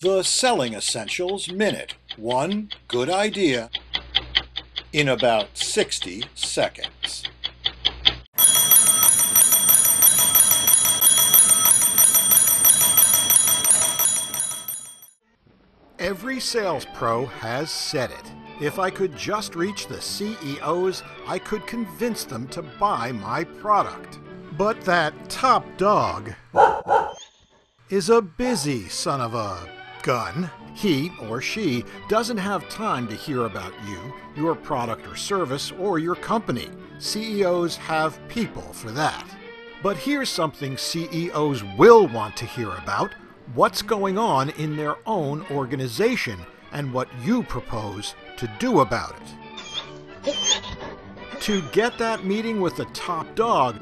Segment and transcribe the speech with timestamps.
[0.00, 1.96] The Selling Essentials Minute.
[2.16, 3.68] One good idea
[4.92, 7.24] in about 60 seconds.
[15.98, 18.32] Every sales pro has said it.
[18.60, 24.20] If I could just reach the CEOs, I could convince them to buy my product.
[24.56, 26.34] But that top dog
[27.90, 30.50] is a busy son of a gun.
[30.74, 35.98] He or she doesn't have time to hear about you, your product or service, or
[35.98, 36.68] your company.
[36.98, 39.26] CEOs have people for that.
[39.82, 43.14] But here's something CEOs will want to hear about
[43.54, 46.38] what's going on in their own organization
[46.72, 49.16] and what you propose to do about
[50.24, 50.32] it.
[51.40, 53.80] To get that meeting with the top dog,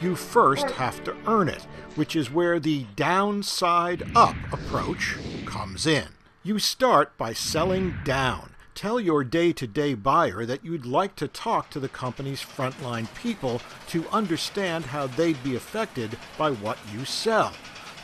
[0.00, 1.62] you first have to earn it,
[1.94, 5.16] which is where the downside up approach
[5.46, 6.08] comes in.
[6.42, 8.50] You start by selling down.
[8.74, 13.12] Tell your day to day buyer that you'd like to talk to the company's frontline
[13.14, 17.52] people to understand how they'd be affected by what you sell.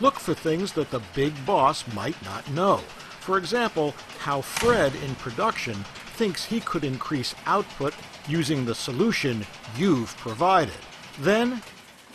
[0.01, 2.79] Look for things that the big boss might not know.
[3.21, 5.75] For example, how Fred in production
[6.15, 7.95] thinks he could increase output
[8.29, 9.45] using the solution
[9.77, 10.73] you've provided.
[11.19, 11.63] Then,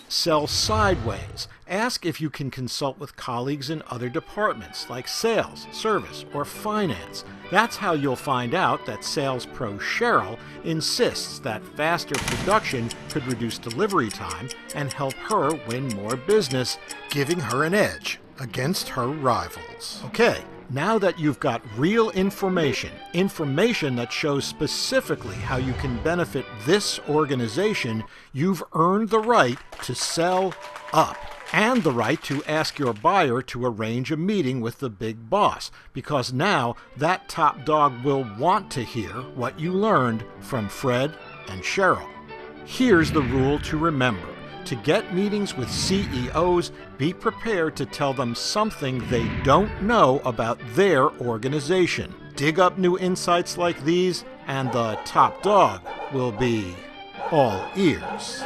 [0.07, 1.47] sell sideways.
[1.67, 7.25] Ask if you can consult with colleagues in other departments like sales, service, or finance.
[7.49, 13.57] That's how you'll find out that sales pro Cheryl insists that faster production could reduce
[13.57, 16.77] delivery time and help her win more business,
[17.09, 20.01] giving her an edge against her rivals.
[20.05, 26.45] Okay, now that you've got real information, information that shows specifically how you can benefit
[26.65, 30.53] this organization, you've earned the right to sell
[30.93, 31.17] up
[31.53, 35.71] and the right to ask your buyer to arrange a meeting with the big boss
[35.93, 41.15] because now that top dog will want to hear what you learned from Fred
[41.47, 42.09] and Cheryl.
[42.65, 44.34] Here's the rule to remember.
[44.65, 50.59] To get meetings with CEOs, be prepared to tell them something they don't know about
[50.73, 52.11] their organization.
[52.35, 55.81] Dig up new insights like these, and the top dog
[56.11, 56.75] will be
[57.31, 58.43] all ears.